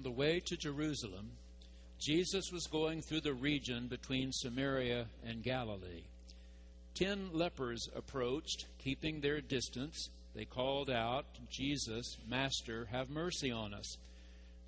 on 0.00 0.04
the 0.04 0.10
way 0.10 0.40
to 0.40 0.56
Jerusalem, 0.56 1.28
Jesus 1.98 2.50
was 2.50 2.66
going 2.66 3.02
through 3.02 3.20
the 3.20 3.34
region 3.34 3.86
between 3.86 4.32
Samaria 4.32 5.04
and 5.26 5.42
Galilee. 5.42 6.04
Ten 6.94 7.28
lepers 7.34 7.86
approached, 7.94 8.64
keeping 8.78 9.20
their 9.20 9.42
distance. 9.42 10.08
They 10.34 10.46
called 10.46 10.88
out, 10.88 11.26
Jesus, 11.50 12.16
Master, 12.26 12.88
have 12.90 13.10
mercy 13.10 13.50
on 13.50 13.74
us. 13.74 13.98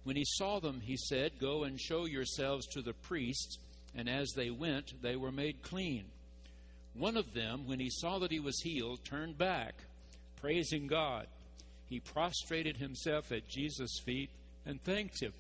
When 0.05 0.17
he 0.17 0.25
saw 0.27 0.61
them, 0.61 0.83
he 0.83 0.99
said, 0.99 1.39
Go 1.41 1.65
and 1.65 1.81
show 1.81 2.05
yourselves 2.05 2.67
to 2.67 2.83
the 2.83 2.93
priests. 2.93 3.57
And 3.95 4.11
as 4.11 4.33
they 4.37 4.51
went, 4.51 5.01
they 5.01 5.17
were 5.17 5.33
made 5.33 5.63
clean. 5.63 6.05
One 6.93 7.17
of 7.17 7.33
them, 7.33 7.67
when 7.67 7.81
he 7.81 7.89
saw 7.89 8.19
that 8.19 8.31
he 8.33 8.41
was 8.41 8.61
healed, 8.61 9.03
turned 9.03 9.39
back, 9.39 9.77
praising 10.43 10.89
God. 10.89 11.27
He 11.89 12.01
prostrated 12.01 12.77
himself 12.77 13.33
at 13.33 13.49
Jesus' 13.49 13.99
feet 14.05 14.29
and 14.67 14.83
thanked 14.83 15.23
him. 15.23 15.33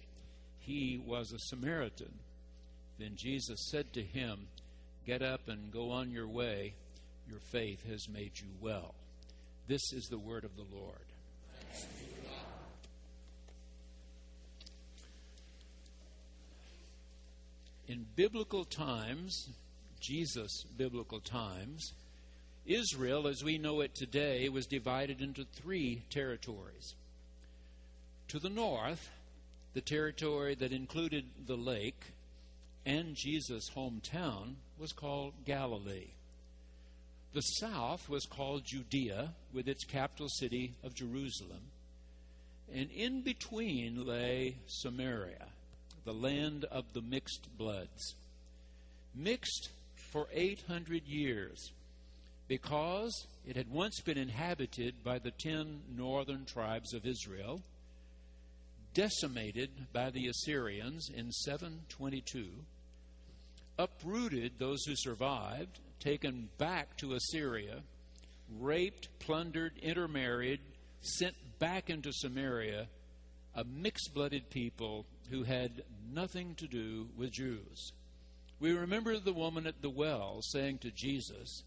He 0.61 1.00
was 1.04 1.32
a 1.32 1.39
Samaritan. 1.39 2.13
Then 2.99 3.13
Jesus 3.17 3.68
said 3.71 3.93
to 3.94 4.03
him, 4.03 4.46
Get 5.07 5.22
up 5.22 5.49
and 5.49 5.72
go 5.72 5.90
on 5.90 6.11
your 6.11 6.29
way. 6.29 6.75
Your 7.29 7.40
faith 7.40 7.85
has 7.89 8.08
made 8.08 8.32
you 8.36 8.49
well. 8.61 8.94
This 9.66 9.93
is 9.93 10.07
the 10.08 10.18
word 10.18 10.44
of 10.44 10.57
the 10.57 10.66
Lord. 10.77 10.96
In 17.89 18.07
biblical 18.16 18.64
times, 18.64 19.50
Jesus' 20.00 20.64
biblical 20.77 21.21
times, 21.21 21.93
Israel, 22.64 23.27
as 23.27 23.43
we 23.43 23.58
know 23.58 23.80
it 23.80 23.94
today, 23.94 24.49
was 24.49 24.66
divided 24.66 25.21
into 25.21 25.44
three 25.44 26.02
territories. 26.11 26.94
To 28.29 28.39
the 28.39 28.49
north, 28.49 29.11
the 29.75 29.81
territory 29.81 30.54
that 30.57 30.72
included 30.72 31.25
the 31.46 31.57
lake 31.57 32.03
and 32.84 33.14
Jesus' 33.14 33.70
hometown 33.74 34.55
was 34.78 34.92
called 34.92 35.34
Galilee. 35.44 36.08
The 37.32 37.41
south 37.41 38.08
was 38.08 38.27
called 38.27 38.64
Judea, 38.64 39.32
with 39.52 39.69
its 39.69 39.84
capital 39.84 40.28
city 40.28 40.74
of 40.82 40.94
Jerusalem. 40.94 41.62
And 42.74 42.91
in 42.91 43.22
between 43.22 44.06
lay 44.06 44.56
Samaria, 44.66 45.47
the 46.04 46.12
land 46.12 46.64
of 46.64 46.92
the 46.92 47.00
mixed 47.00 47.48
bloods. 47.56 48.14
Mixed 49.14 49.70
for 50.10 50.27
800 50.32 51.06
years 51.06 51.70
because 52.48 53.27
it 53.47 53.56
had 53.56 53.70
once 53.70 54.00
been 54.00 54.19
inhabited 54.19 55.02
by 55.02 55.19
the 55.19 55.30
ten 55.30 55.80
northern 55.97 56.44
tribes 56.44 56.92
of 56.92 57.06
Israel, 57.06 57.62
decimated 58.94 59.70
by 59.92 60.10
the 60.10 60.28
Assyrians 60.28 61.10
in 61.14 61.30
722, 61.32 62.48
uprooted 63.78 64.52
those 64.58 64.84
who 64.84 64.94
survived, 64.96 65.78
taken 65.98 66.48
back 66.58 66.96
to 66.98 67.14
Assyria, 67.14 67.82
raped, 68.58 69.08
plundered, 69.18 69.72
intermarried, 69.82 70.60
sent 71.00 71.34
back 71.58 71.90
into 71.90 72.12
Samaria, 72.12 72.88
a 73.54 73.64
mixed 73.64 74.12
blooded 74.14 74.50
people 74.50 75.06
who 75.30 75.42
had 75.42 75.82
nothing 76.12 76.54
to 76.56 76.66
do 76.66 77.08
with 77.16 77.32
Jews. 77.32 77.92
We 78.60 78.72
remember 78.72 79.18
the 79.18 79.32
woman 79.32 79.66
at 79.66 79.82
the 79.82 79.90
well 79.90 80.40
saying 80.42 80.78
to 80.78 80.90
Jesus, 80.90 81.64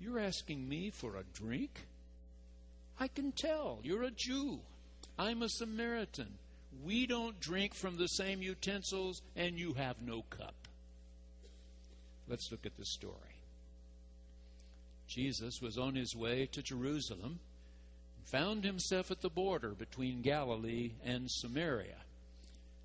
You're 0.00 0.18
asking 0.18 0.68
me 0.68 0.90
for 0.90 1.16
a 1.16 1.24
drink? 1.34 1.86
I 2.98 3.08
can 3.08 3.32
tell. 3.32 3.80
You're 3.82 4.02
a 4.02 4.10
Jew. 4.10 4.60
I'm 5.18 5.42
a 5.42 5.48
Samaritan. 5.48 6.38
We 6.84 7.06
don't 7.06 7.38
drink 7.40 7.74
from 7.74 7.96
the 7.96 8.08
same 8.08 8.42
utensils, 8.42 9.22
and 9.36 9.58
you 9.58 9.74
have 9.74 10.00
no 10.00 10.22
cup. 10.22 10.54
Let's 12.28 12.50
look 12.50 12.64
at 12.64 12.76
the 12.76 12.84
story. 12.84 13.14
Jesus 15.08 15.60
was 15.60 15.76
on 15.76 15.96
his 15.96 16.14
way 16.14 16.46
to 16.52 16.62
Jerusalem 16.62 17.40
and 18.16 18.26
found 18.26 18.64
himself 18.64 19.10
at 19.10 19.20
the 19.20 19.28
border 19.28 19.70
between 19.70 20.22
Galilee 20.22 20.92
and 21.04 21.28
Samaria 21.28 21.96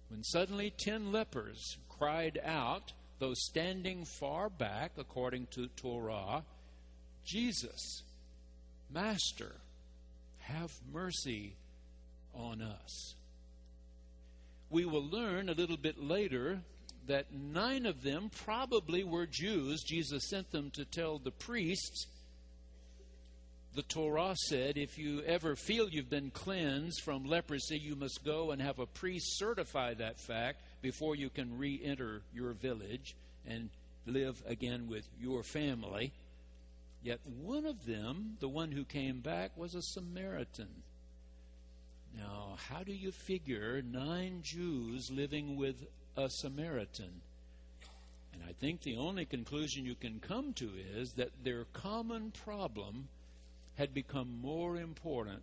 when 0.10 0.24
suddenly 0.24 0.72
ten 0.72 1.12
lepers 1.12 1.78
cried 1.90 2.40
out, 2.44 2.94
though 3.20 3.34
standing 3.34 4.06
far 4.06 4.50
back, 4.50 4.92
according 4.98 5.48
to 5.52 5.68
Torah, 5.76 6.44
Jesus, 7.26 8.04
Master, 8.92 9.56
have 10.40 10.72
mercy 10.94 11.56
on 12.36 12.62
us. 12.62 13.16
We 14.70 14.86
will 14.86 15.06
learn 15.06 15.50
a 15.50 15.54
little 15.54 15.78
bit 15.78 16.02
later 16.02 16.60
that 17.08 17.34
nine 17.34 17.86
of 17.86 18.02
them 18.02 18.30
probably 18.46 19.04
were 19.04 19.28
Jews. 19.28 19.84
Jesus 19.84 20.30
sent 20.30 20.52
them 20.52 20.72
to 20.72 20.86
tell 20.86 21.20
the 21.20 21.32
priests. 21.32 22.08
The 23.76 23.84
Torah 23.84 24.36
said 24.48 24.78
if 24.78 24.98
you 24.98 25.22
ever 25.24 25.56
feel 25.56 25.90
you've 25.90 26.10
been 26.10 26.32
cleansed 26.32 27.02
from 27.02 27.26
leprosy, 27.26 27.78
you 27.78 27.96
must 27.96 28.24
go 28.24 28.52
and 28.52 28.62
have 28.62 28.80
a 28.80 28.86
priest 28.86 29.38
certify 29.38 29.94
that 29.96 30.20
fact 30.20 30.62
before 30.82 31.16
you 31.16 31.30
can 31.30 31.58
re 31.58 31.80
enter 31.84 32.22
your 32.34 32.54
village 32.54 33.16
and 33.46 33.70
live 34.06 34.42
again 34.48 34.88
with 34.88 35.06
your 35.20 35.44
family. 35.44 36.14
Yet 37.04 37.20
one 37.26 37.66
of 37.66 37.86
them, 37.86 38.38
the 38.40 38.50
one 38.50 38.72
who 38.72 38.84
came 38.84 39.20
back, 39.20 39.56
was 39.58 39.76
a 39.76 39.82
Samaritan. 39.82 40.70
How 42.56 42.84
do 42.84 42.94
you 42.94 43.12
figure 43.12 43.82
nine 43.82 44.42
Jews 44.44 45.12
living 45.12 45.56
with 45.56 45.76
a 46.18 46.30
Samaritan? 46.30 47.22
And 48.34 48.44
I 48.48 48.54
think 48.54 48.82
the 48.82 48.98
only 48.98 49.26
conclusion 49.26 49.86
you 49.86 49.96
can 49.96 50.20
come 50.20 50.54
to 50.54 50.70
is 50.96 51.14
that 51.14 51.44
their 51.44 51.66
common 51.74 52.32
problem 52.32 53.08
had 53.78 53.94
become 53.94 54.42
more 54.42 54.78
important 54.78 55.42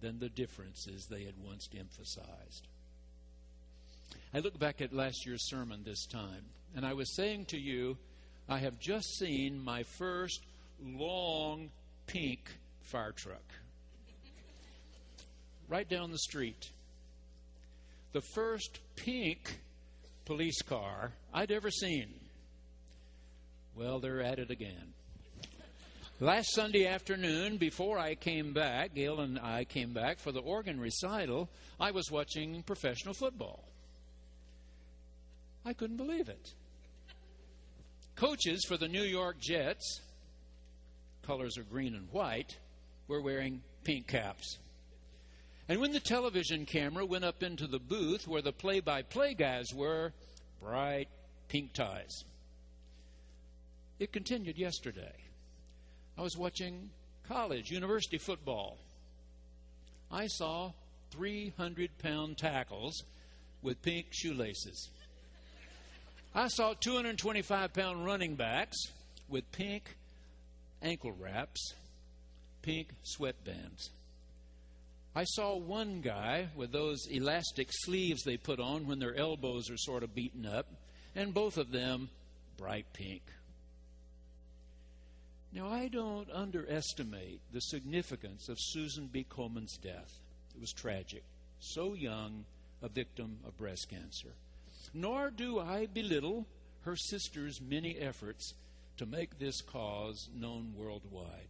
than 0.00 0.18
the 0.18 0.28
differences 0.28 1.06
they 1.06 1.24
had 1.24 1.34
once 1.44 1.68
emphasized. 1.78 2.66
I 4.34 4.40
look 4.40 4.58
back 4.58 4.80
at 4.80 4.92
last 4.92 5.26
year's 5.26 5.48
sermon 5.48 5.82
this 5.84 6.06
time, 6.06 6.44
and 6.74 6.86
I 6.86 6.94
was 6.94 7.14
saying 7.14 7.46
to 7.46 7.58
you, 7.58 7.98
I 8.48 8.58
have 8.58 8.78
just 8.78 9.18
seen 9.18 9.62
my 9.62 9.82
first 9.82 10.40
long 10.82 11.70
pink 12.06 12.40
fire 12.80 13.12
truck 13.12 13.44
right 15.72 15.88
down 15.88 16.10
the 16.10 16.18
street. 16.18 16.68
The 18.12 18.20
first 18.20 18.80
pink 18.94 19.58
police 20.26 20.60
car 20.60 21.12
I'd 21.32 21.50
ever 21.50 21.70
seen. 21.70 22.12
Well, 23.74 23.98
they're 23.98 24.20
at 24.20 24.38
it 24.38 24.50
again. 24.50 24.92
Last 26.20 26.52
Sunday 26.52 26.86
afternoon, 26.86 27.56
before 27.56 27.98
I 27.98 28.16
came 28.16 28.52
back, 28.52 28.94
Gail 28.94 29.20
and 29.20 29.38
I 29.38 29.64
came 29.64 29.94
back 29.94 30.18
for 30.18 30.30
the 30.30 30.40
organ 30.42 30.78
recital, 30.78 31.48
I 31.80 31.90
was 31.92 32.10
watching 32.10 32.62
professional 32.64 33.14
football. 33.14 33.64
I 35.64 35.72
couldn't 35.72 35.96
believe 35.96 36.28
it. 36.28 36.52
Coaches 38.14 38.66
for 38.68 38.76
the 38.76 38.88
New 38.88 39.04
York 39.04 39.40
Jets, 39.40 40.02
colors 41.26 41.56
are 41.56 41.62
green 41.62 41.94
and 41.94 42.12
white, 42.12 42.58
were 43.08 43.22
wearing 43.22 43.62
pink 43.84 44.06
caps. 44.06 44.58
And 45.68 45.80
when 45.80 45.92
the 45.92 46.00
television 46.00 46.66
camera 46.66 47.06
went 47.06 47.24
up 47.24 47.42
into 47.42 47.66
the 47.66 47.78
booth 47.78 48.26
where 48.26 48.42
the 48.42 48.52
play 48.52 48.80
by 48.80 49.02
play 49.02 49.34
guys 49.34 49.72
were, 49.72 50.12
bright 50.60 51.08
pink 51.48 51.72
ties. 51.72 52.24
It 53.98 54.12
continued 54.12 54.58
yesterday. 54.58 55.12
I 56.18 56.22
was 56.22 56.36
watching 56.36 56.90
college, 57.28 57.70
university 57.70 58.18
football. 58.18 58.76
I 60.10 60.26
saw 60.26 60.72
300 61.12 61.90
pound 61.98 62.38
tackles 62.38 63.04
with 63.62 63.80
pink 63.82 64.06
shoelaces. 64.10 64.88
I 66.34 66.48
saw 66.48 66.74
225 66.74 67.72
pound 67.72 68.04
running 68.04 68.34
backs 68.34 68.78
with 69.28 69.50
pink 69.52 69.96
ankle 70.82 71.12
wraps, 71.12 71.74
pink 72.62 72.88
sweatbands. 73.04 73.90
I 75.14 75.24
saw 75.24 75.56
one 75.56 76.00
guy 76.00 76.48
with 76.56 76.72
those 76.72 77.06
elastic 77.10 77.68
sleeves 77.70 78.22
they 78.22 78.38
put 78.38 78.58
on 78.58 78.86
when 78.86 78.98
their 78.98 79.14
elbows 79.14 79.70
are 79.70 79.76
sort 79.76 80.02
of 80.02 80.14
beaten 80.14 80.46
up, 80.46 80.66
and 81.14 81.34
both 81.34 81.58
of 81.58 81.70
them 81.70 82.08
bright 82.56 82.86
pink. 82.94 83.22
Now, 85.52 85.68
I 85.68 85.88
don't 85.88 86.30
underestimate 86.30 87.40
the 87.52 87.60
significance 87.60 88.48
of 88.48 88.56
Susan 88.58 89.10
B. 89.12 89.26
Komen 89.28 89.66
death. 89.82 90.18
It 90.54 90.60
was 90.60 90.72
tragic. 90.72 91.24
So 91.60 91.92
young, 91.92 92.46
a 92.82 92.88
victim 92.88 93.36
of 93.46 93.58
breast 93.58 93.88
cancer. 93.90 94.32
Nor 94.94 95.30
do 95.30 95.60
I 95.60 95.86
belittle 95.92 96.46
her 96.82 96.96
sister's 96.96 97.60
many 97.60 97.98
efforts 97.98 98.54
to 98.96 99.04
make 99.04 99.38
this 99.38 99.60
cause 99.60 100.28
known 100.34 100.72
worldwide. 100.74 101.48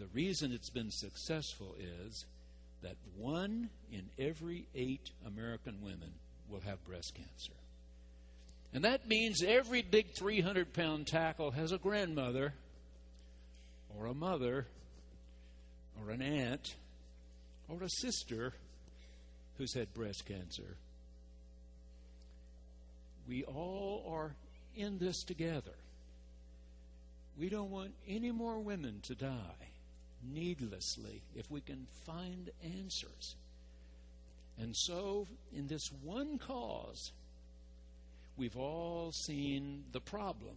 The 0.00 0.06
reason 0.14 0.50
it's 0.50 0.70
been 0.70 0.90
successful 0.90 1.76
is 1.78 2.24
that 2.82 2.96
one 3.18 3.68
in 3.92 4.08
every 4.18 4.66
eight 4.74 5.10
American 5.26 5.82
women 5.82 6.10
will 6.48 6.60
have 6.60 6.82
breast 6.86 7.12
cancer. 7.14 7.52
And 8.72 8.84
that 8.84 9.06
means 9.06 9.42
every 9.46 9.82
big 9.82 10.14
300 10.18 10.72
pound 10.72 11.06
tackle 11.06 11.50
has 11.50 11.72
a 11.72 11.76
grandmother, 11.76 12.54
or 13.94 14.06
a 14.06 14.14
mother, 14.14 14.66
or 16.00 16.10
an 16.10 16.22
aunt, 16.22 16.76
or 17.68 17.82
a 17.82 17.90
sister 17.90 18.54
who's 19.58 19.74
had 19.74 19.92
breast 19.92 20.24
cancer. 20.24 20.76
We 23.28 23.44
all 23.44 24.10
are 24.10 24.32
in 24.74 24.96
this 24.96 25.22
together. 25.24 25.76
We 27.38 27.50
don't 27.50 27.70
want 27.70 27.92
any 28.08 28.30
more 28.30 28.58
women 28.60 29.00
to 29.02 29.14
die 29.14 29.68
needlessly 30.22 31.22
if 31.34 31.50
we 31.50 31.60
can 31.60 31.86
find 32.06 32.50
answers. 32.64 33.36
And 34.58 34.76
so, 34.76 35.26
in 35.56 35.68
this 35.68 35.90
one 36.02 36.38
cause, 36.38 37.12
we've 38.36 38.56
all 38.56 39.12
seen 39.12 39.84
the 39.92 40.00
problem 40.00 40.56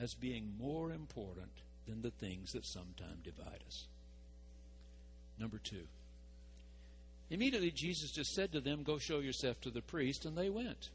as 0.00 0.14
being 0.14 0.54
more 0.58 0.92
important 0.92 1.52
than 1.86 2.02
the 2.02 2.10
things 2.10 2.52
that 2.52 2.64
sometimes 2.64 3.22
divide 3.22 3.62
us. 3.66 3.86
Number 5.38 5.58
two. 5.58 5.86
Immediately, 7.30 7.70
Jesus 7.70 8.10
just 8.10 8.34
said 8.34 8.52
to 8.52 8.60
them, 8.60 8.82
Go 8.82 8.98
show 8.98 9.20
yourself 9.20 9.60
to 9.62 9.70
the 9.70 9.80
priest, 9.80 10.24
and 10.24 10.36
they 10.36 10.50
went. 10.50 10.90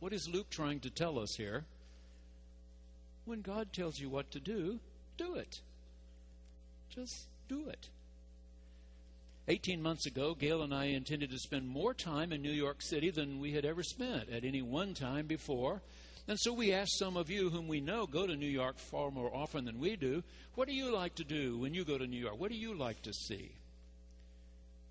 What 0.00 0.12
is 0.12 0.28
Luke 0.28 0.50
trying 0.50 0.80
to 0.80 0.90
tell 0.90 1.18
us 1.18 1.34
here? 1.36 1.64
When 3.24 3.40
God 3.40 3.72
tells 3.72 3.98
you 3.98 4.08
what 4.08 4.30
to 4.30 4.40
do, 4.40 4.78
do 5.16 5.34
it. 5.34 5.60
Just 6.98 7.28
do 7.48 7.68
it. 7.68 7.90
18 9.46 9.80
months 9.80 10.04
ago, 10.06 10.34
Gail 10.34 10.62
and 10.62 10.74
I 10.74 10.86
intended 10.86 11.30
to 11.30 11.38
spend 11.38 11.68
more 11.68 11.94
time 11.94 12.32
in 12.32 12.42
New 12.42 12.50
York 12.50 12.82
City 12.82 13.10
than 13.10 13.38
we 13.38 13.52
had 13.52 13.64
ever 13.64 13.84
spent 13.84 14.28
at 14.30 14.44
any 14.44 14.62
one 14.62 14.94
time 14.94 15.26
before. 15.26 15.80
And 16.26 16.36
so 16.40 16.52
we 16.52 16.72
asked 16.72 16.98
some 16.98 17.16
of 17.16 17.30
you 17.30 17.50
whom 17.50 17.68
we 17.68 17.80
know 17.80 18.04
go 18.04 18.26
to 18.26 18.34
New 18.34 18.48
York 18.48 18.78
far 18.78 19.12
more 19.12 19.32
often 19.32 19.64
than 19.64 19.78
we 19.78 19.94
do, 19.94 20.24
what 20.56 20.66
do 20.66 20.74
you 20.74 20.92
like 20.92 21.14
to 21.14 21.24
do 21.24 21.56
when 21.56 21.72
you 21.72 21.84
go 21.84 21.98
to 21.98 22.06
New 22.06 22.20
York? 22.20 22.34
What 22.36 22.50
do 22.50 22.56
you 22.56 22.74
like 22.74 23.00
to 23.02 23.12
see? 23.12 23.52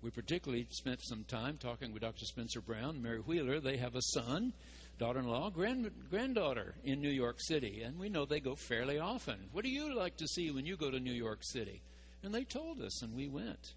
We 0.00 0.08
particularly 0.10 0.66
spent 0.70 1.00
some 1.02 1.24
time 1.24 1.58
talking 1.58 1.92
with 1.92 2.00
Dr. 2.00 2.24
Spencer 2.24 2.62
Brown, 2.62 3.02
Mary 3.02 3.20
Wheeler. 3.20 3.60
They 3.60 3.76
have 3.76 3.96
a 3.96 4.02
son, 4.02 4.54
daughter 4.98 5.20
in 5.20 5.28
law, 5.28 5.50
grand, 5.50 5.90
granddaughter 6.08 6.74
in 6.84 7.02
New 7.02 7.10
York 7.10 7.36
City, 7.38 7.82
and 7.82 7.98
we 7.98 8.08
know 8.08 8.24
they 8.24 8.40
go 8.40 8.54
fairly 8.54 8.98
often. 8.98 9.36
What 9.52 9.64
do 9.64 9.70
you 9.70 9.94
like 9.94 10.16
to 10.16 10.26
see 10.26 10.50
when 10.50 10.64
you 10.64 10.78
go 10.78 10.90
to 10.90 10.98
New 10.98 11.12
York 11.12 11.40
City? 11.42 11.82
And 12.22 12.34
they 12.34 12.44
told 12.44 12.80
us, 12.80 13.02
and 13.02 13.14
we 13.14 13.28
went. 13.28 13.74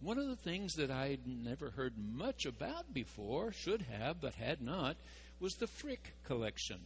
One 0.00 0.18
of 0.18 0.28
the 0.28 0.36
things 0.36 0.74
that 0.74 0.90
I'd 0.90 1.26
never 1.26 1.70
heard 1.70 1.94
much 1.98 2.46
about 2.46 2.94
before, 2.94 3.52
should 3.52 3.82
have, 3.82 4.20
but 4.20 4.34
had 4.34 4.62
not, 4.62 4.96
was 5.40 5.54
the 5.54 5.66
Frick 5.66 6.14
collection. 6.24 6.78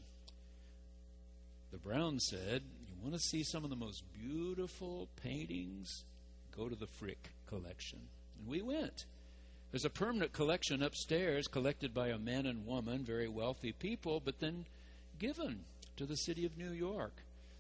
The 1.72 1.78
Brown 1.78 2.20
said, 2.20 2.62
You 2.88 3.02
want 3.02 3.14
to 3.14 3.28
see 3.28 3.42
some 3.42 3.64
of 3.64 3.70
the 3.70 3.76
most 3.76 4.02
beautiful 4.18 5.08
paintings? 5.22 6.04
Go 6.56 6.68
to 6.68 6.76
the 6.76 6.86
Frick 6.86 7.30
collection. 7.46 7.98
And 8.38 8.48
we 8.48 8.62
went. 8.62 9.04
There's 9.70 9.84
a 9.84 9.90
permanent 9.90 10.32
collection 10.32 10.82
upstairs 10.82 11.48
collected 11.48 11.94
by 11.94 12.08
a 12.08 12.18
man 12.18 12.46
and 12.46 12.66
woman, 12.66 13.04
very 13.04 13.28
wealthy 13.28 13.72
people, 13.72 14.20
but 14.22 14.38
then 14.38 14.66
given 15.18 15.60
to 15.96 16.04
the 16.04 16.16
city 16.16 16.44
of 16.44 16.58
New 16.58 16.72
York 16.72 17.12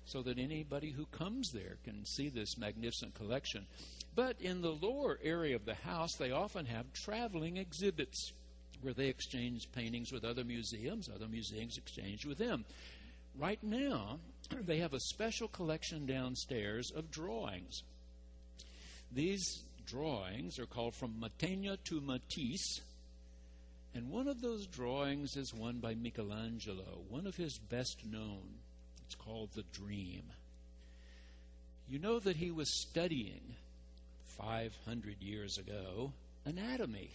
so 0.04 0.22
that 0.22 0.38
anybody 0.38 0.90
who 0.90 1.06
comes 1.06 1.50
there 1.52 1.76
can 1.84 2.04
see 2.04 2.28
this 2.28 2.58
magnificent 2.58 3.14
collection. 3.14 3.66
But 4.14 4.40
in 4.40 4.60
the 4.60 4.72
lower 4.72 5.18
area 5.22 5.56
of 5.56 5.64
the 5.64 5.74
house, 5.74 6.14
they 6.18 6.32
often 6.32 6.66
have 6.66 6.92
traveling 6.92 7.56
exhibits 7.56 8.32
where 8.82 8.92
they 8.92 9.06
exchange 9.06 9.70
paintings 9.72 10.12
with 10.12 10.24
other 10.24 10.44
museums, 10.44 11.08
other 11.08 11.28
museums 11.28 11.78
exchange 11.78 12.26
with 12.26 12.38
them. 12.38 12.64
Right 13.38 13.62
now, 13.62 14.18
they 14.66 14.78
have 14.78 14.92
a 14.92 15.00
special 15.00 15.48
collection 15.48 16.04
downstairs 16.04 16.90
of 16.94 17.10
drawings. 17.10 17.82
These 19.10 19.62
drawings 19.86 20.58
are 20.58 20.66
called 20.66 20.94
From 20.94 21.20
Mantegna 21.20 21.76
to 21.84 22.00
Matisse. 22.00 22.80
And 23.94 24.10
one 24.10 24.26
of 24.26 24.40
those 24.40 24.66
drawings 24.66 25.36
is 25.36 25.52
one 25.52 25.78
by 25.78 25.94
Michelangelo, 25.94 27.02
one 27.08 27.26
of 27.26 27.36
his 27.36 27.58
best 27.58 27.98
known. 28.10 28.61
It's 29.12 29.22
called 29.22 29.50
The 29.54 29.64
Dream. 29.74 30.22
You 31.86 31.98
know 31.98 32.18
that 32.20 32.36
he 32.36 32.50
was 32.50 32.80
studying 32.80 33.42
500 34.38 35.16
years 35.20 35.58
ago 35.58 36.12
anatomy 36.46 37.10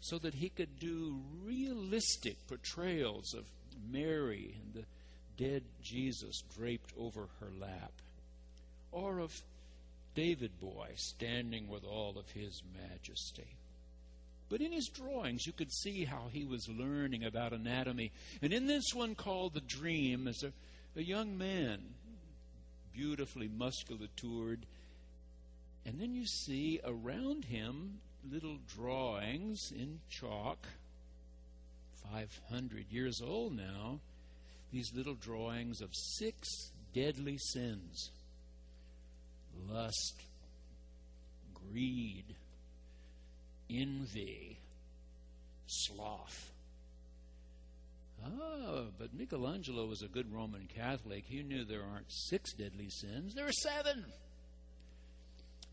so 0.00 0.16
that 0.20 0.32
he 0.32 0.48
could 0.48 0.80
do 0.80 1.20
realistic 1.44 2.36
portrayals 2.48 3.34
of 3.34 3.44
Mary 3.90 4.56
and 4.62 4.72
the 4.72 5.44
dead 5.44 5.62
Jesus 5.82 6.42
draped 6.56 6.94
over 6.98 7.28
her 7.40 7.50
lap, 7.60 7.92
or 8.90 9.18
of 9.18 9.38
David 10.14 10.58
boy 10.60 10.88
standing 10.96 11.68
with 11.68 11.84
all 11.84 12.16
of 12.18 12.30
his 12.30 12.62
majesty. 12.90 13.48
But 14.48 14.62
in 14.62 14.72
his 14.72 14.88
drawings, 14.88 15.46
you 15.46 15.52
could 15.52 15.72
see 15.72 16.06
how 16.06 16.28
he 16.32 16.44
was 16.46 16.68
learning 16.68 17.24
about 17.24 17.52
anatomy. 17.52 18.12
And 18.40 18.52
in 18.52 18.66
this 18.66 18.94
one 18.94 19.14
called 19.14 19.54
The 19.54 19.60
Dream, 19.60 20.28
is 20.28 20.42
a, 20.42 20.52
a 20.96 21.02
young 21.02 21.36
man, 21.38 21.80
beautifully 22.92 23.48
musculatured. 23.48 24.58
And 25.84 26.00
then 26.00 26.14
you 26.14 26.26
see 26.26 26.80
around 26.84 27.46
him 27.46 28.00
little 28.30 28.58
drawings 28.74 29.72
in 29.72 30.00
chalk, 30.08 30.66
500 32.10 32.86
years 32.90 33.20
old 33.24 33.56
now, 33.56 34.00
these 34.72 34.92
little 34.94 35.14
drawings 35.14 35.80
of 35.80 35.90
six 35.92 36.48
deadly 36.94 37.38
sins 37.38 38.10
lust, 39.68 40.22
greed, 41.70 42.24
envy, 43.70 44.58
sloth. 45.66 46.51
Ah, 48.24 48.84
but 48.98 49.14
Michelangelo 49.14 49.86
was 49.86 50.02
a 50.02 50.08
good 50.08 50.32
Roman 50.32 50.68
Catholic. 50.74 51.24
He 51.26 51.42
knew 51.42 51.64
there 51.64 51.82
aren't 51.82 52.10
six 52.10 52.52
deadly 52.52 52.88
sins, 52.88 53.34
there 53.34 53.46
are 53.46 53.52
seven. 53.52 54.04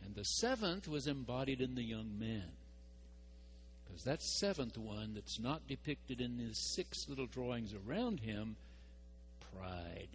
And 0.06 0.16
the 0.16 0.24
seventh 0.24 0.88
was 0.88 1.08
embodied 1.08 1.62
in 1.62 1.76
the 1.76 1.84
young 1.84 2.18
man. 2.18 2.52
Because 3.86 4.04
that 4.04 4.22
seventh 4.22 4.78
one 4.78 5.14
that's 5.14 5.40
not 5.40 5.68
depicted 5.68 6.22
in 6.22 6.38
his 6.38 6.74
six 6.76 7.08
little 7.08 7.26
drawings 7.26 7.74
around 7.74 8.22
him 8.22 8.56
pride. 9.56 10.10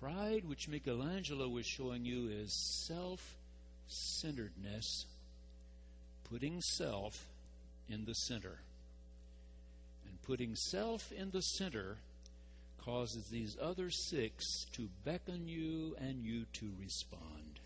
Pride, 0.00 0.44
which 0.46 0.68
Michelangelo 0.68 1.48
was 1.48 1.66
showing 1.66 2.04
you, 2.04 2.28
is 2.28 2.52
self 2.86 3.36
centeredness, 3.88 5.06
putting 6.30 6.60
self 6.60 7.26
in 7.88 8.04
the 8.04 8.14
center. 8.14 8.58
Putting 10.26 10.56
self 10.56 11.12
in 11.12 11.30
the 11.30 11.40
center 11.40 11.98
causes 12.84 13.28
these 13.30 13.56
other 13.60 13.90
six 13.90 14.44
to 14.72 14.88
beckon 15.04 15.46
you 15.48 15.96
and 16.00 16.24
you 16.24 16.46
to 16.54 16.70
respond. 16.80 17.60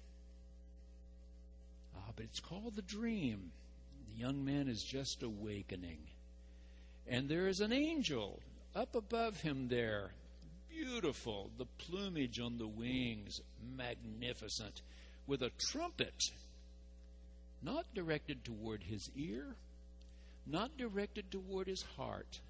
Ah, 1.97 2.12
but 2.14 2.25
it's 2.26 2.40
called 2.40 2.76
the 2.76 2.83
dream. 2.83 3.52
The 4.09 4.21
young 4.21 4.45
man 4.45 4.69
is 4.69 4.83
just 4.83 5.23
awakening. 5.23 6.00
And 7.09 7.29
there 7.29 7.49
is 7.49 7.61
an 7.61 7.73
angel 7.73 8.40
up 8.75 8.95
above 8.95 9.40
him 9.40 9.69
there 9.69 10.12
beautiful. 10.71 11.50
The 11.59 11.67
plumage 11.79 12.40
on 12.40 12.59
the 12.59 12.67
wings, 12.67 13.40
magnificent, 13.76 14.83
with 15.26 15.43
a 15.43 15.50
trumpet, 15.59 16.14
not 17.62 17.95
directed 17.95 18.45
toward 18.45 18.85
his 18.85 19.11
ear, 19.14 19.57
not 20.47 20.76
directed 20.79 21.31
toward 21.31 21.67
his 21.67 21.85
heart, 21.97 22.40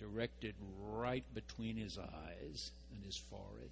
directed 0.00 0.54
right 0.88 1.24
between 1.34 1.76
his 1.76 1.98
eyes 1.98 2.70
and 2.94 3.04
his 3.04 3.16
forehead, 3.16 3.70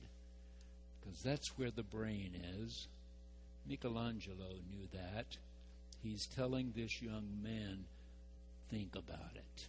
because 1.01 1.23
that's 1.23 1.59
where 1.59 1.71
the 1.71 1.83
brain 1.83 2.33
is. 2.63 2.87
Michelangelo 3.67 4.61
knew 4.71 4.89
that. 4.93 5.39
He's 6.03 6.27
telling 6.27 6.73
this 6.77 7.03
young 7.03 7.27
man, 7.43 7.85
think 8.71 8.95
about 8.95 9.35
it. 9.35 9.67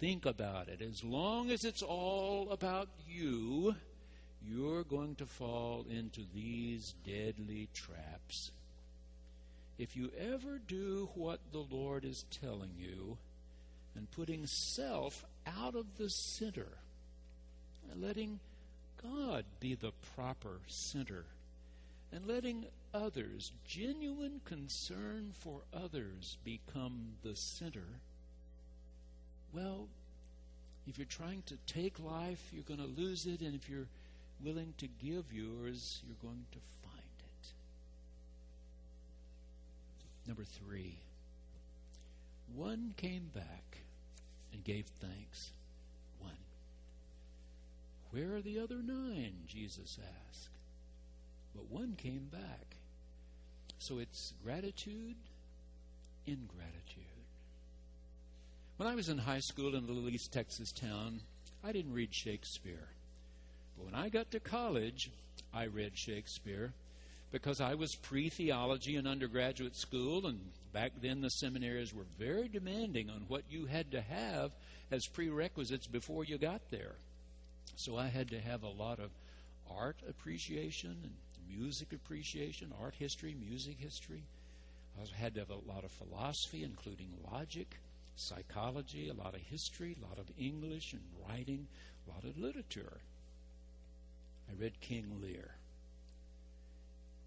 Think 0.00 0.26
about 0.26 0.68
it. 0.68 0.82
As 0.82 1.04
long 1.04 1.50
as 1.50 1.64
it's 1.64 1.82
all 1.82 2.48
about 2.50 2.88
you, 3.08 3.76
you're 4.44 4.82
going 4.82 5.14
to 5.16 5.26
fall 5.26 5.86
into 5.88 6.22
these 6.34 6.94
deadly 7.06 7.68
traps. 7.72 8.50
If 9.78 9.96
you 9.96 10.10
ever 10.18 10.60
do 10.66 11.08
what 11.14 11.38
the 11.52 11.64
Lord 11.70 12.04
is 12.04 12.24
telling 12.42 12.72
you 12.76 13.18
and 13.96 14.10
putting 14.12 14.46
self 14.46 15.24
out 15.46 15.74
of 15.74 15.86
the 15.98 16.08
center, 16.08 16.68
and 17.90 18.02
letting 18.02 18.40
God 19.02 19.44
be 19.60 19.74
the 19.74 19.92
proper 20.14 20.60
center, 20.66 21.24
and 22.12 22.26
letting 22.26 22.66
others, 22.94 23.52
genuine 23.66 24.40
concern 24.44 25.32
for 25.40 25.60
others, 25.74 26.36
become 26.44 27.14
the 27.22 27.34
center, 27.34 27.86
well, 29.52 29.86
if 30.86 30.98
you're 30.98 31.06
trying 31.06 31.42
to 31.46 31.56
take 31.66 31.98
life, 32.00 32.40
you're 32.52 32.64
going 32.64 32.80
to 32.80 33.00
lose 33.00 33.26
it, 33.26 33.40
and 33.40 33.54
if 33.54 33.68
you're 33.68 33.88
willing 34.44 34.74
to 34.78 34.88
give 35.02 35.32
yours, 35.32 36.00
you're 36.06 36.16
going 36.22 36.44
to 36.52 36.58
find 36.82 37.02
it. 37.18 37.48
Number 40.26 40.44
three, 40.44 40.96
one 42.54 42.94
came 42.96 43.30
back 43.34 43.78
and 44.52 44.64
gave 44.64 44.86
thanks. 45.00 45.50
One. 46.20 46.32
Where 48.10 48.36
are 48.36 48.40
the 48.40 48.58
other 48.58 48.82
nine? 48.82 49.34
Jesus 49.46 49.98
asked. 49.98 50.48
But 51.54 51.70
one 51.70 51.94
came 51.96 52.28
back. 52.30 52.76
So 53.78 53.98
it's 53.98 54.32
gratitude, 54.44 55.16
ingratitude. 56.26 57.02
When 58.76 58.88
I 58.88 58.94
was 58.94 59.08
in 59.08 59.18
high 59.18 59.40
school 59.40 59.74
in 59.74 59.84
a 59.84 59.86
little 59.86 60.08
East 60.08 60.32
Texas 60.32 60.72
town, 60.72 61.20
I 61.64 61.72
didn't 61.72 61.92
read 61.92 62.14
Shakespeare. 62.14 62.88
But 63.76 63.86
when 63.86 63.94
I 63.94 64.08
got 64.08 64.30
to 64.32 64.40
college, 64.40 65.10
I 65.54 65.66
read 65.66 65.96
Shakespeare 65.96 66.72
because 67.32 67.60
I 67.60 67.74
was 67.74 67.94
pre 67.94 68.28
theology 68.28 68.96
in 68.96 69.06
undergraduate 69.06 69.74
school, 69.74 70.26
and 70.26 70.38
back 70.72 70.92
then 71.00 71.22
the 71.22 71.30
seminaries 71.30 71.94
were 71.94 72.06
very 72.18 72.46
demanding 72.46 73.08
on 73.08 73.24
what 73.26 73.42
you 73.50 73.66
had 73.66 73.90
to 73.92 74.02
have 74.02 74.52
as 74.90 75.06
prerequisites 75.06 75.86
before 75.86 76.24
you 76.24 76.36
got 76.36 76.60
there. 76.70 76.94
So 77.76 77.96
I 77.96 78.08
had 78.08 78.28
to 78.30 78.38
have 78.38 78.62
a 78.62 78.68
lot 78.68 78.98
of 79.00 79.10
art 79.74 79.96
appreciation 80.06 80.94
and 81.02 81.12
music 81.48 81.92
appreciation, 81.92 82.72
art 82.80 82.94
history, 82.98 83.34
music 83.40 83.76
history. 83.78 84.22
I 85.00 85.16
had 85.16 85.34
to 85.34 85.40
have 85.40 85.50
a 85.50 85.72
lot 85.72 85.84
of 85.84 85.90
philosophy, 85.90 86.62
including 86.62 87.08
logic, 87.32 87.78
psychology, 88.14 89.08
a 89.08 89.14
lot 89.14 89.34
of 89.34 89.40
history, 89.40 89.96
a 89.98 90.06
lot 90.06 90.18
of 90.18 90.26
English 90.38 90.92
and 90.92 91.02
writing, 91.26 91.66
a 92.06 92.10
lot 92.10 92.24
of 92.24 92.38
literature. 92.38 93.00
I 94.50 94.62
read 94.62 94.80
King 94.82 95.06
Lear. 95.22 95.54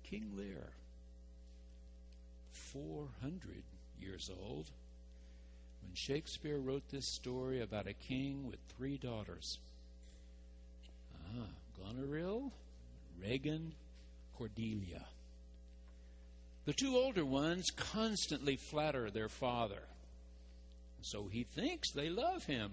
King 0.09 0.31
Lear, 0.37 0.69
400 2.51 3.63
years 3.99 4.29
old, 4.29 4.69
when 5.81 5.95
Shakespeare 5.95 6.59
wrote 6.59 6.87
this 6.91 7.15
story 7.15 7.61
about 7.61 7.87
a 7.87 7.93
king 7.93 8.47
with 8.47 8.59
three 8.77 8.97
daughters. 8.97 9.57
Ah, 11.35 11.47
Goneril, 11.79 12.51
Regan, 13.19 13.73
Cordelia. 14.37 15.05
The 16.65 16.73
two 16.73 16.95
older 16.95 17.25
ones 17.25 17.65
constantly 17.75 18.57
flatter 18.57 19.09
their 19.09 19.29
father. 19.29 19.83
So 21.01 21.29
he 21.31 21.43
thinks 21.43 21.91
they 21.91 22.09
love 22.09 22.45
him, 22.45 22.71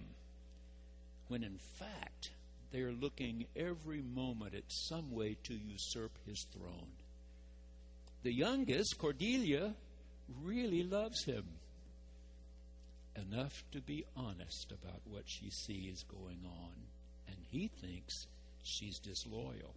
when 1.29 1.43
in 1.43 1.59
fact 1.79 2.31
they 2.73 2.81
are 2.81 2.93
looking 2.93 3.47
every 3.57 4.03
moment 4.03 4.55
at 4.55 4.65
some 4.69 5.13
way 5.13 5.37
to 5.45 5.55
usurp 5.55 6.13
his 6.27 6.47
throne. 6.53 6.93
The 8.23 8.33
youngest, 8.33 8.99
Cordelia, 8.99 9.75
really 10.43 10.85
loves 10.85 11.25
him 11.25 11.45
enough 13.17 13.65
to 13.73 13.81
be 13.81 14.05
honest 14.17 14.73
about 14.73 15.01
what 15.05 15.25
she 15.27 15.51
sees 15.51 16.05
going 16.05 16.41
on, 16.45 16.73
and 17.27 17.37
he 17.51 17.69
thinks 17.81 18.27
she's 18.63 18.99
disloyal. 18.99 19.75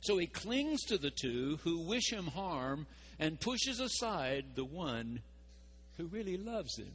So 0.00 0.16
he 0.16 0.26
clings 0.26 0.82
to 0.84 0.96
the 0.96 1.10
two 1.10 1.58
who 1.62 1.86
wish 1.86 2.10
him 2.10 2.26
harm 2.26 2.86
and 3.18 3.38
pushes 3.38 3.80
aside 3.80 4.44
the 4.54 4.64
one 4.64 5.20
who 5.98 6.06
really 6.06 6.38
loves 6.38 6.78
him 6.78 6.92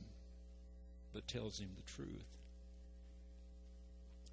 but 1.13 1.27
tells 1.27 1.60
him 1.60 1.70
the 1.75 1.91
truth. 1.94 2.25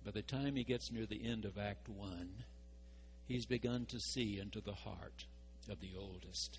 By 0.04 0.10
the 0.10 0.22
time 0.22 0.56
he 0.56 0.64
gets 0.64 0.90
near 0.90 1.06
the 1.06 1.24
end 1.24 1.44
of 1.44 1.58
Act 1.58 1.88
1, 1.88 2.28
he's 3.28 3.46
begun 3.46 3.86
to 3.86 4.00
see 4.00 4.40
into 4.40 4.60
the 4.60 4.72
heart 4.72 5.26
of 5.68 5.80
the 5.80 5.92
oldest. 5.98 6.58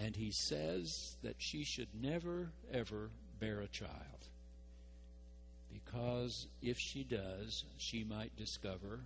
And 0.00 0.16
he 0.16 0.30
says 0.32 1.16
that 1.22 1.36
she 1.38 1.64
should 1.64 1.88
never, 2.00 2.50
ever 2.72 3.10
bear 3.40 3.60
a 3.60 3.68
child. 3.68 3.90
Because 5.72 6.46
if 6.62 6.78
she 6.78 7.04
does, 7.04 7.64
she 7.78 8.04
might 8.04 8.36
discover 8.36 9.00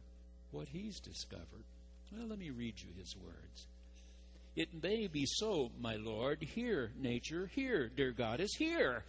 what 0.50 0.68
he's 0.68 1.00
discovered. 1.00 1.64
Well, 2.12 2.28
let 2.28 2.38
me 2.38 2.50
read 2.50 2.74
you 2.78 2.88
his 2.98 3.16
words. 3.16 3.66
It 4.54 4.82
may 4.82 5.06
be 5.06 5.26
so, 5.26 5.70
my 5.80 5.96
Lord. 5.96 6.42
Hear, 6.42 6.90
nature, 6.98 7.50
hear, 7.54 7.90
dear 7.94 8.12
goddess, 8.12 8.54
hear. 8.56 9.04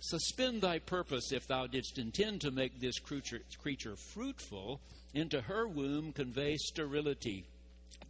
Suspend 0.00 0.62
thy 0.62 0.80
purpose 0.80 1.30
if 1.30 1.46
thou 1.46 1.66
didst 1.68 1.98
intend 1.98 2.40
to 2.40 2.50
make 2.50 2.80
this 2.80 2.98
creature, 2.98 3.40
creature 3.62 3.94
fruitful. 3.96 4.80
Into 5.14 5.42
her 5.42 5.68
womb 5.68 6.12
convey 6.12 6.56
sterility. 6.56 7.44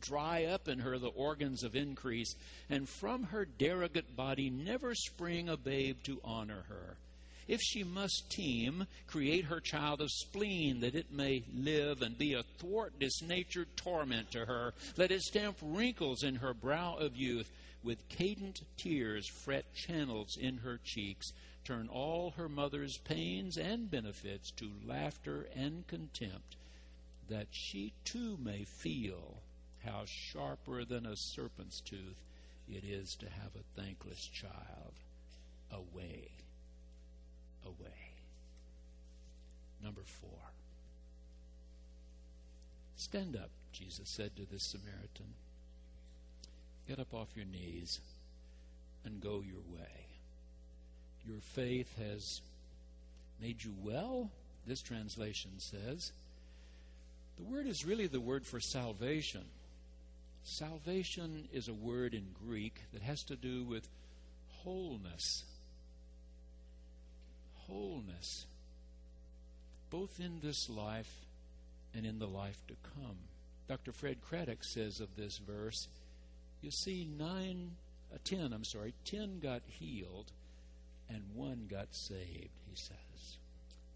Dry 0.01 0.45
up 0.45 0.69
in 0.69 0.81
her 0.81 0.99
the 0.99 1.09
organs 1.09 1.63
of 1.63 1.77
increase, 1.77 2.35
and 2.71 2.89
from 2.89 3.25
her 3.25 3.45
derogate 3.45 4.17
body 4.17 4.51
never 4.51 4.95
spring 4.95 5.49
a 5.49 5.57
babe 5.57 5.99
to 6.05 6.21
honor 6.25 6.63
her. 6.69 6.97
If 7.49 7.61
she 7.61 7.83
must 7.85 8.31
teem, 8.31 8.87
create 9.07 9.47
her 9.47 9.61
child 9.61 10.01
of 10.01 10.11
spleen, 10.11 10.81
that 10.81 10.95
it 10.95 11.13
may 11.13 11.45
live 11.53 12.01
and 12.01 12.17
be 12.17 12.35
a 12.35 12.45
thwart 12.59 12.99
disnatured 12.99 13.69
torment 13.77 14.31
to 14.31 14.47
her. 14.47 14.75
Let 14.97 15.11
it 15.11 15.23
stamp 15.23 15.59
wrinkles 15.61 16.23
in 16.23 16.37
her 16.37 16.55
brow 16.55 16.97
of 16.97 17.17
youth, 17.17 17.51
with 17.83 18.09
cadent 18.09 18.63
tears 18.77 19.29
fret 19.29 19.75
channels 19.75 20.37
in 20.37 20.59
her 20.59 20.79
cheeks 20.85 21.33
turn 21.65 21.89
all 21.89 22.31
her 22.33 22.49
mother's 22.49 22.99
pains 22.99 23.57
and 23.57 23.91
benefits 23.91 24.51
to 24.53 24.71
laughter 24.85 25.47
and 25.55 25.87
contempt, 25.87 26.57
that 27.29 27.47
she 27.51 27.93
too 28.05 28.37
may 28.43 28.65
feel 28.65 29.43
how 29.85 30.03
sharper 30.07 30.85
than 30.85 31.07
a 31.07 31.17
serpent's 31.17 31.81
tooth 31.81 32.23
it 32.69 32.85
is 32.85 33.15
to 33.17 33.27
have 33.27 33.51
a 33.57 33.81
thankless 33.81 34.27
child 34.27 34.93
away, 35.73 36.29
away. 37.65 38.13
Number 39.83 40.03
four. 40.05 40.31
Stand 42.97 43.37
up, 43.37 43.51
Jesus 43.73 44.09
said 44.09 44.37
to 44.37 44.43
this 44.51 44.63
Samaritan. 44.63 45.35
Get 46.89 47.01
up 47.01 47.13
off 47.13 47.29
your 47.35 47.47
knees 47.47 48.01
and 49.05 49.21
go 49.21 49.43
your 49.45 49.63
way. 49.77 50.07
Your 51.27 51.41
faith 51.41 51.93
has 51.99 52.41
made 53.41 53.63
you 53.65 53.75
well, 53.83 54.31
this 54.67 54.83
translation 54.83 55.51
says. 55.59 56.13
The 57.39 57.45
word 57.45 57.67
is 57.67 57.85
really 57.85 58.07
the 58.07 58.21
word 58.21 58.47
for 58.47 58.61
salvation. 58.61 59.43
Salvation 60.45 61.49
is 61.53 61.69
a 61.69 61.75
word 61.75 62.15
in 62.15 62.27
Greek 62.47 62.75
that 62.93 63.03
has 63.03 63.23
to 63.25 63.37
do 63.37 63.65
with 63.65 63.89
wholeness. 64.63 65.45
Wholeness. 67.67 68.47
Both 69.91 70.21
in 70.21 70.41
this 70.43 70.69
life 70.69 71.13
and 71.95 72.05
in 72.05 72.19
the 72.19 72.27
life 72.27 72.59
to 72.69 72.75
come. 72.97 73.17
Dr. 73.69 73.93
Fred 73.93 74.21
Craddock 74.21 74.65
says 74.65 75.01
of 75.01 75.15
this 75.17 75.39
verse, 75.39 75.89
you 76.61 76.71
see, 76.71 77.07
nine, 77.19 77.73
uh, 78.13 78.19
ten, 78.25 78.53
I'm 78.53 78.65
sorry, 78.65 78.95
ten 79.05 79.39
got 79.39 79.63
healed 79.67 80.33
and 81.09 81.23
one 81.35 81.67
got 81.69 81.89
saved, 81.91 82.51
he 82.69 82.75
says. 82.75 83.37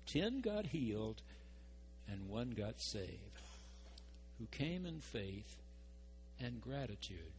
Ten 0.07 0.41
got 0.41 0.67
healed, 0.67 1.23
and 2.09 2.29
one 2.29 2.50
got 2.50 2.81
saved, 2.81 3.41
who 4.38 4.47
came 4.47 4.87
in 4.87 5.00
faith 5.00 5.57
and 6.40 6.61
gratitude. 6.61 7.33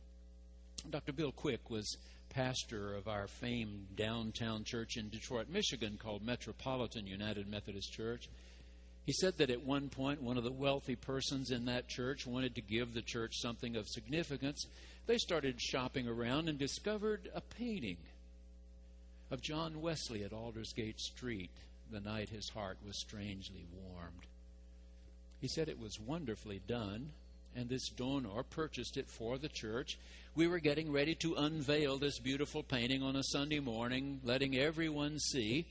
Dr. 0.90 1.14
Bill 1.14 1.32
Quick 1.32 1.70
was 1.70 1.98
pastor 2.30 2.94
of 2.96 3.08
our 3.08 3.28
famed 3.28 3.96
downtown 3.96 4.64
church 4.64 4.98
in 4.98 5.10
Detroit, 5.10 5.50
Michigan, 5.50 5.98
called 5.98 6.24
Metropolitan 6.24 7.08
United 7.08 7.48
Methodist 7.48 7.92
Church. 7.92 8.30
He 9.06 9.14
said 9.14 9.38
that 9.38 9.50
at 9.50 9.64
one 9.64 9.90
point, 9.90 10.22
one 10.22 10.38
of 10.38 10.44
the 10.44 10.52
wealthy 10.52 10.96
persons 10.96 11.52
in 11.52 11.66
that 11.66 11.88
church 11.88 12.28
wanted 12.28 12.56
to 12.56 12.62
give 12.62 12.94
the 12.94 13.02
church 13.02 13.32
something 13.36 13.76
of 13.76 13.88
significance. 13.88 14.66
They 15.06 15.18
started 15.18 15.62
shopping 15.62 16.08
around 16.08 16.50
and 16.50 16.60
discovered 16.60 17.30
a 17.34 17.42
painting 17.42 17.98
of 19.32 19.42
John 19.42 19.82
Wesley 19.82 20.24
at 20.24 20.34
Aldersgate 20.34 21.00
Street 21.00 21.52
the 21.92 22.00
night 22.00 22.30
his 22.30 22.50
heart 22.50 22.78
was 22.86 23.00
strangely 23.00 23.66
warmed. 23.74 24.26
He 25.40 25.48
said 25.48 25.70
it 25.70 25.80
was 25.80 26.00
wonderfully 26.00 26.62
done, 26.68 27.12
and 27.56 27.70
this 27.70 27.90
donor 27.90 28.44
purchased 28.44 28.98
it 28.98 29.08
for 29.08 29.38
the 29.38 29.50
church. 29.50 29.98
We 30.36 30.48
were 30.48 30.60
getting 30.60 30.92
ready 30.92 31.16
to 31.16 31.36
unveil 31.36 31.98
this 31.98 32.20
beautiful 32.20 32.64
painting 32.64 33.02
on 33.02 33.16
a 33.16 33.24
Sunday 33.24 33.60
morning, 33.60 34.22
letting 34.24 34.56
everyone 34.56 35.20
see. 35.20 35.66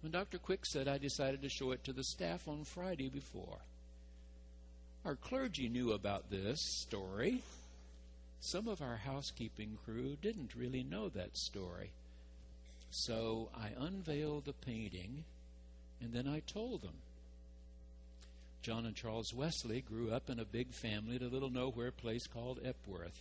When 0.00 0.12
Dr. 0.12 0.38
Quick 0.38 0.64
said 0.64 0.88
I 0.88 0.98
decided 0.98 1.42
to 1.42 1.48
show 1.48 1.72
it 1.72 1.84
to 1.84 1.92
the 1.92 2.04
staff 2.04 2.48
on 2.48 2.64
Friday 2.64 3.08
before. 3.08 3.58
Our 5.04 5.16
clergy 5.16 5.68
knew 5.68 5.92
about 5.92 6.30
this 6.30 6.60
story. 6.80 7.42
Some 8.40 8.68
of 8.68 8.80
our 8.80 8.96
housekeeping 8.96 9.78
crew 9.84 10.16
didn't 10.22 10.54
really 10.54 10.82
know 10.82 11.08
that 11.10 11.36
story. 11.36 11.90
So 12.90 13.50
I 13.54 13.70
unveiled 13.78 14.44
the 14.44 14.52
painting 14.52 15.24
and 16.00 16.12
then 16.12 16.28
I 16.28 16.40
told 16.40 16.82
them. 16.82 16.94
John 18.64 18.86
and 18.86 18.96
Charles 18.96 19.34
Wesley 19.34 19.82
grew 19.82 20.10
up 20.10 20.30
in 20.30 20.40
a 20.40 20.44
big 20.46 20.72
family 20.72 21.16
at 21.16 21.22
a 21.22 21.28
little 21.28 21.50
nowhere 21.50 21.90
place 21.90 22.26
called 22.26 22.60
Epworth. 22.64 23.20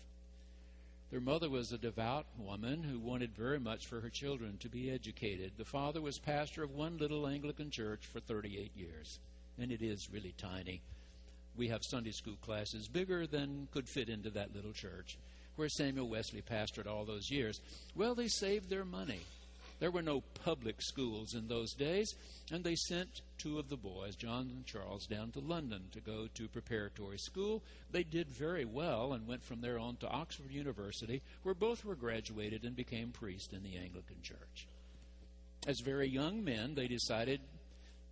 Their 1.11 1.19
mother 1.19 1.49
was 1.49 1.73
a 1.73 1.77
devout 1.77 2.25
woman 2.39 2.81
who 2.81 2.97
wanted 2.97 3.35
very 3.35 3.59
much 3.59 3.85
for 3.85 3.99
her 3.99 4.09
children 4.09 4.57
to 4.61 4.69
be 4.69 4.89
educated. 4.89 5.51
The 5.57 5.65
father 5.65 5.99
was 5.99 6.17
pastor 6.17 6.63
of 6.63 6.71
one 6.71 6.97
little 6.97 7.27
Anglican 7.27 7.71
church 7.71 8.05
for 8.05 8.21
38 8.21 8.71
years, 8.77 9.19
and 9.59 9.69
it 9.69 9.81
is 9.81 10.07
really 10.13 10.33
tiny. 10.37 10.79
We 11.57 11.67
have 11.67 11.83
Sunday 11.83 12.11
school 12.11 12.37
classes 12.41 12.87
bigger 12.87 13.27
than 13.27 13.67
could 13.73 13.89
fit 13.89 14.07
into 14.07 14.29
that 14.29 14.55
little 14.55 14.71
church 14.71 15.17
where 15.57 15.67
Samuel 15.67 16.07
Wesley 16.07 16.41
pastored 16.41 16.87
all 16.87 17.03
those 17.03 17.29
years. 17.29 17.59
Well, 17.97 18.15
they 18.15 18.29
saved 18.29 18.69
their 18.69 18.85
money. 18.85 19.19
There 19.79 19.91
were 19.91 20.01
no 20.01 20.21
public 20.43 20.81
schools 20.81 21.33
in 21.33 21.47
those 21.47 21.73
days, 21.73 22.13
and 22.51 22.63
they 22.63 22.75
sent 22.75 23.21
two 23.37 23.59
of 23.59 23.69
the 23.69 23.77
boys, 23.77 24.15
John 24.15 24.49
and 24.49 24.65
Charles, 24.65 25.05
down 25.07 25.31
to 25.31 25.39
London 25.39 25.83
to 25.91 25.99
go 25.99 26.27
to 26.33 26.47
preparatory 26.47 27.17
school. 27.17 27.61
They 27.91 28.03
did 28.03 28.29
very 28.29 28.65
well 28.65 29.13
and 29.13 29.27
went 29.27 29.43
from 29.43 29.61
there 29.61 29.79
on 29.79 29.97
to 29.97 30.07
Oxford 30.07 30.51
University, 30.51 31.21
where 31.43 31.55
both 31.55 31.83
were 31.83 31.95
graduated 31.95 32.63
and 32.63 32.75
became 32.75 33.11
priests 33.11 33.53
in 33.53 33.63
the 33.63 33.77
Anglican 33.77 34.21
Church. 34.21 34.67
As 35.67 35.79
very 35.79 36.07
young 36.07 36.43
men, 36.43 36.75
they 36.75 36.87
decided 36.87 37.41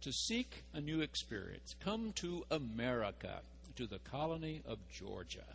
to 0.01 0.11
seek 0.11 0.63
a 0.73 0.81
new 0.81 1.01
experience, 1.01 1.75
come 1.79 2.11
to 2.13 2.43
America, 2.49 3.41
to 3.75 3.87
the 3.87 3.99
colony 3.99 4.61
of 4.65 4.77
Georgia. 4.89 5.45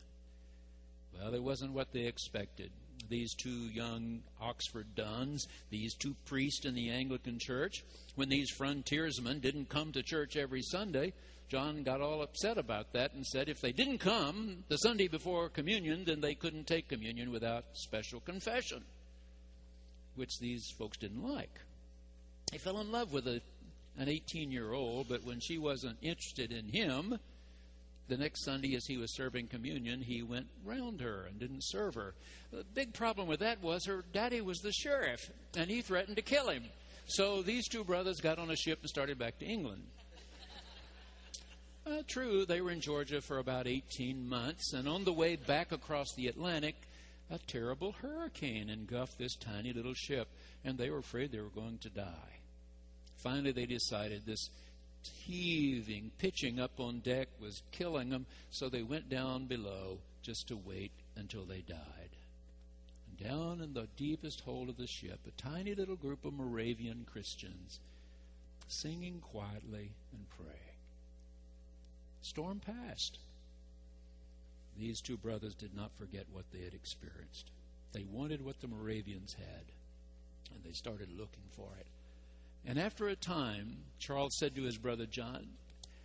Well, 1.18 1.34
it 1.34 1.42
wasn't 1.42 1.72
what 1.72 1.92
they 1.92 2.06
expected 2.06 2.70
these 3.08 3.34
two 3.34 3.68
young 3.72 4.22
Oxford 4.40 4.94
duns, 4.94 5.48
these 5.70 5.94
two 5.94 6.14
priests 6.24 6.64
in 6.64 6.74
the 6.74 6.90
Anglican 6.90 7.38
church. 7.38 7.84
When 8.14 8.28
these 8.28 8.50
frontiersmen 8.50 9.40
didn't 9.40 9.68
come 9.68 9.92
to 9.92 10.02
church 10.02 10.36
every 10.36 10.62
Sunday, 10.62 11.12
John 11.48 11.84
got 11.84 12.00
all 12.00 12.22
upset 12.22 12.58
about 12.58 12.92
that 12.92 13.14
and 13.14 13.24
said 13.24 13.48
if 13.48 13.60
they 13.60 13.72
didn't 13.72 13.98
come 13.98 14.64
the 14.68 14.78
Sunday 14.78 15.06
before 15.06 15.48
communion, 15.48 16.04
then 16.04 16.20
they 16.20 16.34
couldn't 16.34 16.66
take 16.66 16.88
communion 16.88 17.30
without 17.30 17.64
special 17.74 18.20
confession, 18.20 18.82
which 20.16 20.38
these 20.40 20.70
folks 20.76 20.98
didn't 20.98 21.22
like. 21.22 21.60
He 22.50 22.58
fell 22.58 22.80
in 22.80 22.90
love 22.90 23.12
with 23.12 23.28
a, 23.28 23.40
an 23.98 24.08
18 24.08 24.50
year 24.50 24.72
old, 24.72 25.08
but 25.08 25.24
when 25.24 25.38
she 25.40 25.58
wasn't 25.58 25.98
interested 26.02 26.50
in 26.50 26.68
him, 26.68 27.18
the 28.08 28.16
next 28.16 28.44
Sunday, 28.44 28.74
as 28.76 28.86
he 28.86 28.96
was 28.96 29.14
serving 29.14 29.48
communion, 29.48 30.00
he 30.00 30.22
went 30.22 30.46
round 30.64 31.00
her 31.00 31.24
and 31.28 31.38
didn't 31.38 31.64
serve 31.64 31.94
her. 31.94 32.14
The 32.52 32.64
big 32.74 32.92
problem 32.94 33.26
with 33.26 33.40
that 33.40 33.62
was 33.62 33.84
her 33.86 34.04
daddy 34.12 34.40
was 34.40 34.60
the 34.60 34.72
sheriff, 34.72 35.30
and 35.56 35.68
he 35.68 35.82
threatened 35.82 36.16
to 36.16 36.22
kill 36.22 36.48
him. 36.48 36.64
So 37.06 37.42
these 37.42 37.68
two 37.68 37.84
brothers 37.84 38.20
got 38.20 38.38
on 38.38 38.50
a 38.50 38.56
ship 38.56 38.80
and 38.80 38.88
started 38.88 39.18
back 39.18 39.38
to 39.38 39.46
England. 39.46 39.82
Uh, 41.86 42.02
true, 42.08 42.44
they 42.44 42.60
were 42.60 42.72
in 42.72 42.80
Georgia 42.80 43.20
for 43.20 43.38
about 43.38 43.68
18 43.68 44.28
months, 44.28 44.72
and 44.72 44.88
on 44.88 45.04
the 45.04 45.12
way 45.12 45.36
back 45.36 45.70
across 45.70 46.12
the 46.16 46.26
Atlantic, 46.26 46.74
a 47.30 47.38
terrible 47.46 47.92
hurricane 47.92 48.68
engulfed 48.68 49.18
this 49.18 49.36
tiny 49.36 49.72
little 49.72 49.94
ship, 49.94 50.28
and 50.64 50.76
they 50.76 50.90
were 50.90 50.98
afraid 50.98 51.30
they 51.30 51.40
were 51.40 51.48
going 51.48 51.78
to 51.78 51.88
die. 51.88 52.40
Finally, 53.22 53.52
they 53.52 53.66
decided 53.66 54.26
this 54.26 54.50
heaving, 55.14 56.10
pitching 56.18 56.58
up 56.58 56.78
on 56.78 57.00
deck 57.00 57.28
was 57.40 57.62
killing 57.72 58.10
them, 58.10 58.26
so 58.50 58.68
they 58.68 58.82
went 58.82 59.08
down 59.08 59.46
below 59.46 59.98
just 60.22 60.48
to 60.48 60.56
wait 60.56 60.90
until 61.16 61.44
they 61.44 61.60
died. 61.60 62.10
And 63.08 63.28
down 63.28 63.60
in 63.60 63.74
the 63.74 63.88
deepest 63.96 64.40
hold 64.40 64.68
of 64.68 64.76
the 64.76 64.86
ship, 64.86 65.20
a 65.26 65.40
tiny 65.40 65.74
little 65.74 65.96
group 65.96 66.24
of 66.24 66.34
Moravian 66.34 67.06
Christians 67.10 67.80
singing 68.68 69.20
quietly 69.20 69.90
and 70.12 70.28
praying. 70.36 70.60
Storm 72.22 72.60
passed. 72.60 73.18
These 74.78 75.00
two 75.00 75.16
brothers 75.16 75.54
did 75.54 75.74
not 75.74 75.96
forget 75.96 76.26
what 76.32 76.44
they 76.52 76.64
had 76.64 76.74
experienced. 76.74 77.50
They 77.92 78.04
wanted 78.10 78.44
what 78.44 78.60
the 78.60 78.68
Moravians 78.68 79.34
had, 79.34 79.64
and 80.52 80.62
they 80.64 80.72
started 80.72 81.08
looking 81.16 81.44
for 81.56 81.68
it. 81.78 81.86
And 82.66 82.78
after 82.78 83.08
a 83.08 83.16
time, 83.16 83.76
Charles 83.98 84.36
said 84.38 84.56
to 84.56 84.62
his 84.62 84.76
brother 84.76 85.06
John, 85.06 85.46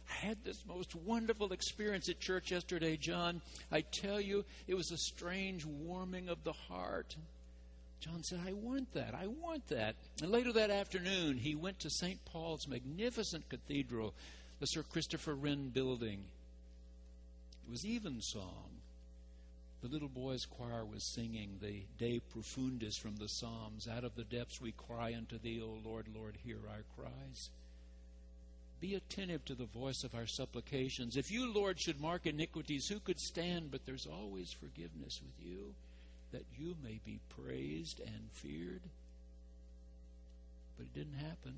I 0.10 0.26
had 0.26 0.44
this 0.44 0.64
most 0.68 0.96
wonderful 0.96 1.54
experience 1.54 2.10
at 2.10 2.20
church 2.20 2.52
yesterday, 2.52 2.98
John. 2.98 3.42
I 3.72 3.82
tell 3.82 4.22
you, 4.22 4.46
it 4.68 4.76
was 4.76 4.92
a 4.92 4.98
strange 4.98 5.66
warming 5.66 6.30
of 6.30 6.44
the 6.44 6.54
heart. 6.54 7.16
John 8.00 8.24
said, 8.24 8.42
I 8.46 8.54
want 8.54 8.94
that. 8.94 9.16
I 9.16 9.28
want 9.28 9.68
that. 9.68 9.96
And 10.22 10.32
later 10.32 10.52
that 10.54 10.72
afternoon, 10.72 11.38
he 11.38 11.56
went 11.56 11.80
to 11.80 11.90
St. 11.90 12.24
Paul's 12.26 12.68
magnificent 12.68 13.48
cathedral, 13.50 14.14
the 14.60 14.66
Sir 14.66 14.84
Christopher 14.84 15.36
Wren 15.36 15.70
building. 15.70 16.24
It 17.66 17.72
was 17.72 17.86
evensong. 17.86 18.81
The 19.82 19.88
little 19.88 20.10
boys' 20.10 20.46
choir 20.46 20.86
was 20.86 21.04
singing 21.04 21.58
the 21.60 21.82
De 21.98 22.20
Profundis 22.20 23.00
from 23.00 23.16
the 23.16 23.28
Psalms. 23.28 23.88
Out 23.88 24.04
of 24.04 24.16
the 24.16 24.24
depths 24.24 24.62
we 24.62 24.74
cry 24.74 25.16
unto 25.16 25.40
thee, 25.40 25.60
O 25.60 25.80
Lord, 25.84 26.06
Lord, 26.16 26.38
hear 26.44 26.60
our 26.70 26.84
cries. 26.96 27.50
Be 28.80 28.94
attentive 28.94 29.44
to 29.46 29.56
the 29.56 29.66
voice 29.66 30.04
of 30.04 30.14
our 30.14 30.28
supplications. 30.28 31.18
If 31.18 31.32
you, 31.32 31.52
Lord, 31.52 31.80
should 31.80 32.00
mark 32.00 32.28
iniquities, 32.28 32.88
who 32.88 33.00
could 33.00 33.20
stand? 33.20 33.72
But 33.72 33.86
there's 33.86 34.08
always 34.08 34.52
forgiveness 34.52 35.20
with 35.24 35.48
you, 35.48 35.74
that 36.32 36.46
you 36.60 36.76
may 36.84 37.00
be 37.04 37.20
praised 37.42 38.00
and 38.00 38.30
feared. 38.34 38.82
But 40.78 40.86
it 40.86 40.94
didn't 40.94 41.20
happen. 41.20 41.56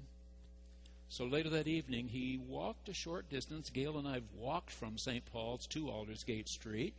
So 1.10 1.26
later 1.26 1.50
that 1.50 1.68
evening, 1.68 2.08
he 2.08 2.40
walked 2.48 2.90
a 2.90 2.94
short 2.94 3.30
distance. 3.30 3.70
Gail 3.70 3.98
and 3.98 4.08
I 4.08 4.22
walked 4.38 4.72
from 4.72 4.98
St. 4.98 5.24
Paul's 5.32 5.68
to 5.68 5.90
Aldersgate 5.90 6.50
Street. 6.50 6.94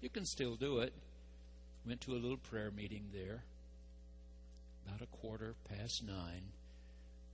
You 0.00 0.08
can 0.08 0.24
still 0.24 0.54
do 0.54 0.78
it. 0.78 0.92
Went 1.86 2.00
to 2.02 2.12
a 2.12 2.22
little 2.22 2.36
prayer 2.36 2.70
meeting 2.70 3.06
there. 3.12 3.42
About 4.86 5.02
a 5.02 5.16
quarter 5.16 5.54
past 5.68 6.02
nine, 6.06 6.42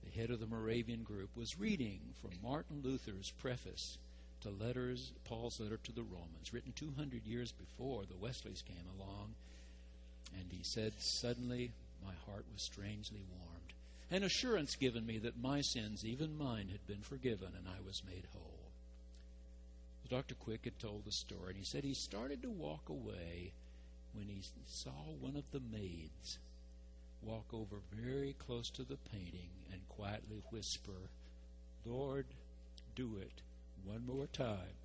the 0.03 0.19
head 0.19 0.29
of 0.29 0.39
the 0.39 0.47
Moravian 0.47 1.03
group 1.03 1.29
was 1.35 1.59
reading 1.59 1.99
from 2.21 2.31
Martin 2.43 2.81
Luther's 2.83 3.31
preface 3.39 3.97
to 4.41 4.49
letters, 4.49 5.11
Paul's 5.25 5.59
letter 5.59 5.77
to 5.83 5.91
the 5.91 6.03
Romans, 6.03 6.53
written 6.53 6.73
200 6.75 7.25
years 7.25 7.51
before 7.51 8.03
the 8.05 8.17
Wesleys 8.17 8.63
came 8.67 8.85
along. 8.99 9.35
And 10.39 10.51
he 10.51 10.63
said, 10.63 10.93
Suddenly 10.99 11.71
my 12.03 12.13
heart 12.25 12.45
was 12.51 12.63
strangely 12.63 13.21
warmed, 13.31 13.73
an 14.11 14.23
assurance 14.23 14.75
given 14.75 15.05
me 15.05 15.17
that 15.19 15.41
my 15.41 15.61
sins, 15.61 16.03
even 16.03 16.37
mine, 16.37 16.69
had 16.71 16.85
been 16.87 17.01
forgiven, 17.01 17.49
and 17.57 17.67
I 17.67 17.85
was 17.85 18.03
made 18.05 18.25
whole. 18.33 18.54
Dr. 20.09 20.35
Quick 20.35 20.65
had 20.65 20.77
told 20.79 21.05
the 21.05 21.11
story, 21.11 21.49
and 21.49 21.57
he 21.57 21.63
said 21.63 21.83
he 21.83 21.93
started 21.93 22.41
to 22.43 22.49
walk 22.49 22.89
away 22.89 23.53
when 24.13 24.27
he 24.27 24.41
saw 24.65 24.91
one 25.19 25.35
of 25.35 25.49
the 25.51 25.59
maids 25.59 26.39
walk 27.21 27.45
over 27.53 27.77
very 27.91 28.33
close 28.33 28.69
to 28.69 28.83
the 28.83 28.97
painting 28.97 29.49
and 29.71 29.87
quietly 29.89 30.41
whisper, 30.51 31.09
Lord, 31.85 32.27
do 32.95 33.17
it 33.17 33.41
one 33.83 34.05
more 34.05 34.27
time. 34.27 34.77